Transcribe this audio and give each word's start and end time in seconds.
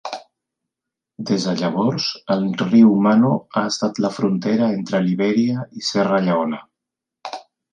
Des 1.29 1.43
de 1.49 1.51
llavors, 1.59 2.07
el 2.35 2.47
riu 2.63 2.95
Mano 3.09 3.31
ha 3.61 3.65
estat 3.75 4.01
la 4.07 4.13
frontera 4.19 4.71
entre 4.79 5.03
Libèria 5.11 5.69
i 5.83 5.89
Serra 5.93 6.23
Lleona. 6.29 6.65